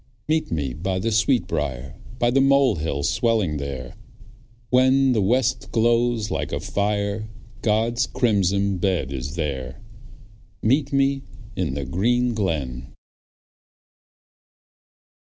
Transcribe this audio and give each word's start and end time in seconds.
Meet 0.27 0.51
me 0.51 0.73
by 0.73 0.97
the 0.97 1.11
sweetbriar, 1.11 1.93
By 2.17 2.31
the 2.31 2.41
mole 2.41 2.77
hill 2.77 3.03
swelling 3.03 3.57
there; 3.57 3.93
When 4.71 5.11
the 5.11 5.21
west 5.21 5.71
glows 5.71 6.31
like 6.31 6.51
a 6.51 6.59
fire 6.59 7.29
God's 7.61 8.07
crimson 8.07 8.79
bed 8.79 9.13
is 9.13 9.35
there. 9.35 9.79
Meet 10.63 10.91
me 10.91 11.21
in 11.55 11.75
the 11.75 11.85
green 11.85 12.33
glen. 12.33 12.95